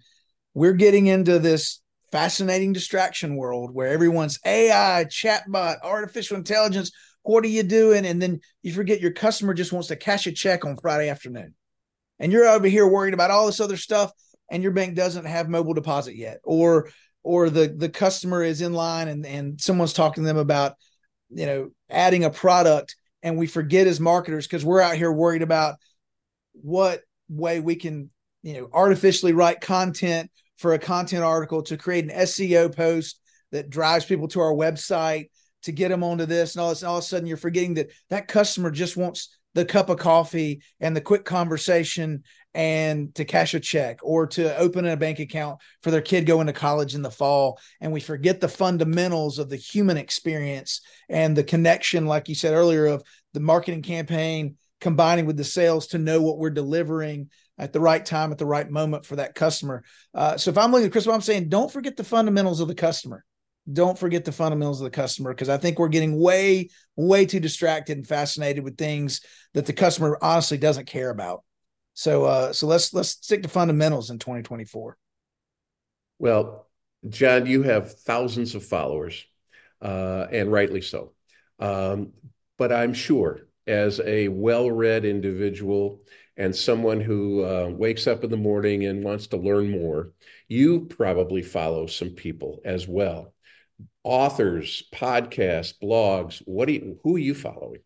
[0.53, 1.81] we're getting into this
[2.13, 6.91] fascinating distraction world where everyone's AI, chatbot, artificial intelligence.
[7.23, 8.05] What are you doing?
[8.05, 11.55] And then you forget your customer just wants to cash a check on Friday afternoon.
[12.19, 14.13] And you're over here worried about all this other stuff,
[14.51, 16.41] and your bank doesn't have mobile deposit yet.
[16.45, 16.91] Or
[17.23, 20.75] or the the customer is in line and, and someone's talking to them about,
[21.31, 25.43] you know, adding a product and we forget as marketers because we're out here worried
[25.43, 25.77] about
[26.53, 28.11] what way we can
[28.43, 33.19] you know artificially write content for a content article to create an SEO post
[33.51, 35.31] that drives people to our website
[35.63, 37.75] to get them onto this and all this and all of a sudden you're forgetting
[37.75, 42.23] that that customer just wants the cup of coffee and the quick conversation
[42.55, 46.47] and to cash a check or to open a bank account for their kid going
[46.47, 47.59] to college in the fall.
[47.81, 52.55] And we forget the fundamentals of the human experience and the connection like you said
[52.55, 57.73] earlier of the marketing campaign combining with the sales to know what we're delivering at
[57.73, 59.83] the right time at the right moment for that customer.
[60.13, 62.75] Uh, so if i'm looking at chris i'm saying don't forget the fundamentals of the
[62.75, 63.25] customer.
[63.73, 67.41] Don't forget the fundamentals of the customer because I think we're getting way, way too
[67.41, 69.23] distracted and fascinated with things
[69.55, 71.45] that the customer honestly doesn't care about.
[71.95, 74.97] So uh, so let's let's stick to fundamentals in 2024.
[76.19, 76.69] Well,
[77.09, 79.25] John, you have thousands of followers,
[79.81, 81.13] uh, and rightly so.
[81.61, 82.13] Um,
[82.59, 86.01] but I'm sure, as a well-read individual
[86.37, 90.13] and someone who uh, wakes up in the morning and wants to learn more,
[90.49, 93.33] you probably follow some people as well.
[94.03, 96.43] Authors, podcasts, blogs.
[96.45, 96.99] What do you?
[97.05, 97.81] Who are you following?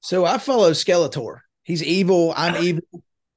[0.00, 1.38] So I follow Skeletor.
[1.62, 2.34] He's evil.
[2.36, 2.82] I'm evil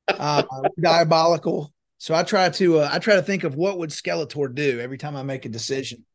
[0.10, 0.44] uh,
[0.80, 1.74] diabolical.
[1.98, 4.98] So I try to uh, I try to think of what would Skeletor do every
[4.98, 6.06] time I make a decision.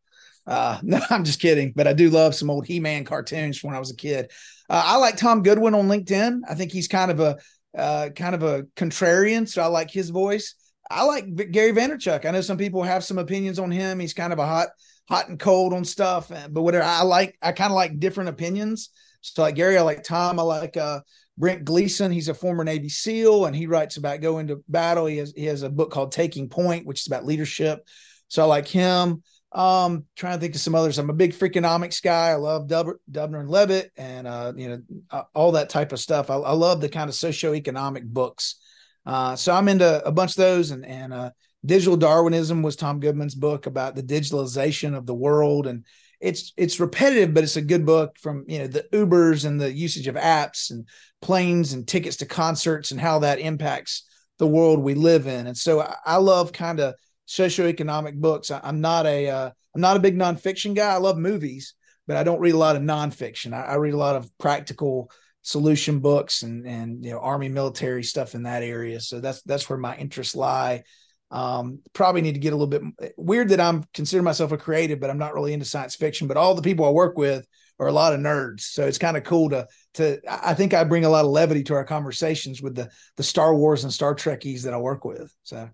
[0.47, 3.77] Uh, no, I'm just kidding, but I do love some old He-Man cartoons from when
[3.77, 4.31] I was a kid.
[4.69, 6.41] Uh, I like Tom Goodwin on LinkedIn.
[6.49, 7.39] I think he's kind of a
[7.77, 10.55] uh, kind of a contrarian, so I like his voice.
[10.91, 12.27] I like Gary Vaynerchuk.
[12.27, 13.99] I know some people have some opinions on him.
[13.99, 14.69] He's kind of a hot,
[15.09, 16.85] hot and cold on stuff, but whatever.
[16.85, 18.91] I like, I kind of like different opinions.
[19.23, 20.39] So like Gary, I like Tom.
[20.39, 21.01] I like uh,
[21.39, 25.07] Brent Gleeson, he's a former Navy SEAL, and he writes about going to battle.
[25.07, 27.87] He has he has a book called Taking Point, which is about leadership.
[28.29, 29.23] So I like him.
[29.53, 30.99] Um, trying to think of some others.
[30.99, 32.31] I'm a big Freakonomics guy.
[32.31, 34.69] I love Dub- Dubner and Levitt, and uh, you
[35.11, 36.31] know all that type of stuff.
[36.31, 38.57] I, I love the kind of socioeconomic books.
[39.05, 41.31] Uh, so I'm into a bunch of those, and and uh,
[41.65, 45.85] Digital Darwinism was Tom Goodwin's book about the digitalization of the world, and
[46.23, 49.73] it's it's repetitive, but it's a good book from you know the Ubers and the
[49.73, 50.87] usage of apps and
[51.21, 54.05] planes and tickets to concerts and how that impacts
[54.39, 55.49] the world we live in.
[55.49, 56.95] And so I, I love kind of
[57.29, 58.51] socioeconomic books.
[58.51, 60.95] I, am not a am uh, not a big nonfiction guy.
[60.95, 61.75] I love movies,
[62.07, 63.53] but I don't read a lot of nonfiction.
[63.53, 65.11] I, I read a lot of practical
[65.43, 69.01] solution books and and you know army military stuff in that area.
[69.01, 70.85] So that's that's where my interests lie.
[71.33, 75.01] Um, probably need to get a little bit weird that I'm considering myself a creative,
[75.01, 76.29] but I'm not really into science fiction.
[76.29, 77.47] But all the people I work with
[77.81, 80.21] are a lot of nerds, so it's kind of cool to to.
[80.29, 83.55] I think I bring a lot of levity to our conversations with the the Star
[83.57, 85.35] Wars and Star Trekkies that I work with.
[85.43, 85.69] So,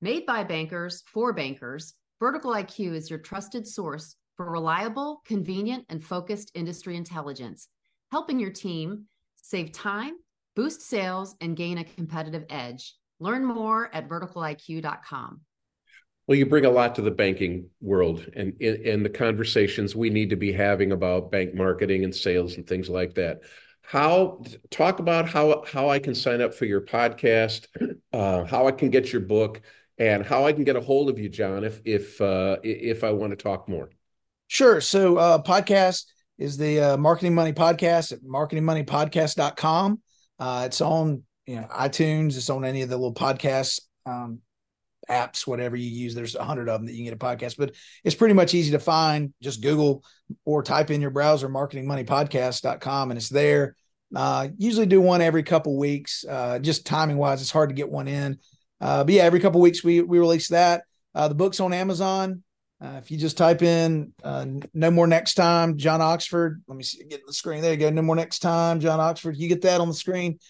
[0.00, 6.04] made by bankers for bankers, Vertical IQ is your trusted source for reliable, convenient, and
[6.04, 7.66] focused industry intelligence,
[8.12, 10.12] helping your team save time,
[10.54, 12.94] boost sales, and gain a competitive edge.
[13.22, 15.40] Learn more at verticaliq.com.
[16.26, 20.30] Well, you bring a lot to the banking world and in the conversations we need
[20.30, 23.42] to be having about bank marketing and sales and things like that.
[23.82, 27.66] How talk about how how I can sign up for your podcast,
[28.12, 29.60] uh, how I can get your book,
[29.98, 33.12] and how I can get a hold of you, John, if if uh, if I
[33.12, 33.88] want to talk more.
[34.48, 34.80] Sure.
[34.80, 36.06] So, uh, podcast
[36.38, 40.00] is the uh, Marketing Money Podcast at marketingmoneypodcast.com.
[40.38, 42.36] Uh, it's on you know iTunes.
[42.36, 44.40] It's on any of the little podcast um,
[45.08, 46.14] apps, whatever you use.
[46.14, 47.74] There's a hundred of them that you can get a podcast, but
[48.04, 49.32] it's pretty much easy to find.
[49.42, 50.04] Just Google
[50.44, 53.76] or type in your browser marketingmoneypodcast.com and it's there.
[54.14, 56.24] Uh, usually do one every couple weeks.
[56.28, 58.38] Uh, just timing wise, it's hard to get one in.
[58.80, 60.82] Uh, but yeah, every couple weeks we we release that.
[61.14, 62.42] Uh, the book's on Amazon.
[62.80, 66.62] Uh, if you just type in uh, "No More Next Time," John Oxford.
[66.66, 67.62] Let me see, get the screen.
[67.62, 67.90] There you go.
[67.90, 69.36] No more next time, John Oxford.
[69.36, 70.40] You get that on the screen.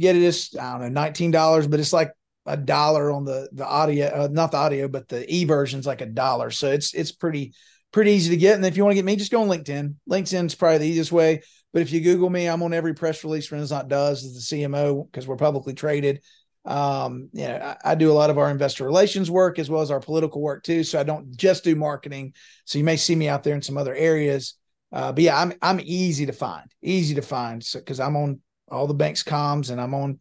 [0.00, 0.22] Get it.
[0.22, 2.12] It's I don't know, nineteen dollars, but it's like
[2.46, 6.00] a dollar on the the audio, uh, not the audio, but the e version's like
[6.00, 6.50] a dollar.
[6.50, 7.52] So it's it's pretty
[7.92, 8.56] pretty easy to get.
[8.56, 9.94] And if you want to get me, just go on LinkedIn.
[10.08, 11.42] LinkedIn's probably the easiest way.
[11.72, 15.06] But if you Google me, I'm on every press release Renasant does as the CMO
[15.06, 16.22] because we're publicly traded.
[16.64, 19.80] Um, you know, I, I, do a lot of our investor relations work as well
[19.80, 20.84] as our political work too.
[20.84, 22.34] So I don't just do marketing.
[22.66, 24.54] So you may see me out there in some other areas.
[24.92, 28.40] Uh, but yeah, I'm I'm easy to find, easy to find So because I'm on
[28.70, 30.18] all the banks comms and I'm on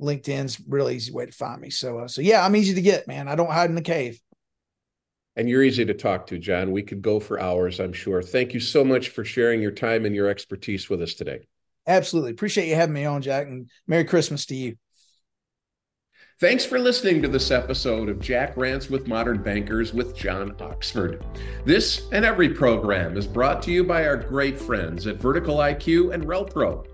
[0.00, 1.70] LinkedIn's really easy way to find me.
[1.70, 3.28] So uh, so yeah, I'm easy to get, man.
[3.28, 4.20] I don't hide in the cave.
[5.36, 6.72] And you're easy to talk to, John.
[6.72, 8.20] We could go for hours, I'm sure.
[8.22, 11.46] Thank you so much for sharing your time and your expertise with us today.
[11.86, 12.32] Absolutely.
[12.32, 14.76] Appreciate you having me on, Jack, and Merry Christmas to you.
[16.40, 21.22] Thanks for listening to this episode of Jack Rants with Modern Bankers with John Oxford.
[21.66, 26.14] This and every program is brought to you by our great friends at Vertical IQ
[26.14, 26.86] and RelPro.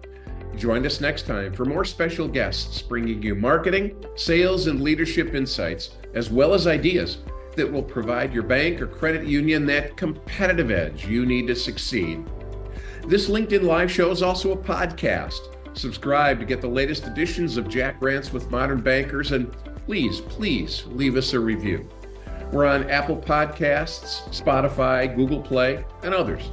[0.56, 5.90] Join us next time for more special guests bringing you marketing, sales, and leadership insights,
[6.14, 7.18] as well as ideas
[7.56, 12.24] that will provide your bank or credit union that competitive edge you need to succeed.
[13.06, 15.54] This LinkedIn Live show is also a podcast.
[15.76, 19.52] Subscribe to get the latest editions of Jack Rants with Modern Bankers, and
[19.86, 21.86] please, please leave us a review.
[22.50, 26.48] We're on Apple Podcasts, Spotify, Google Play, and others.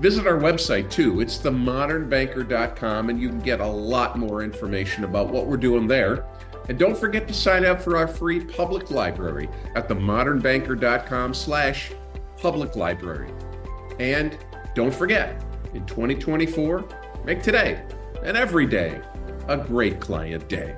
[0.00, 1.20] Visit our website too.
[1.20, 6.26] It's themodernbanker.com, and you can get a lot more information about what we're doing there.
[6.68, 11.92] And don't forget to sign up for our free public library at themodernbanker.com slash
[12.38, 13.30] public library.
[13.98, 14.36] And
[14.74, 15.42] don't forget,
[15.74, 16.84] in 2024,
[17.24, 17.82] make today
[18.22, 19.00] and every day
[19.48, 20.76] a great client day.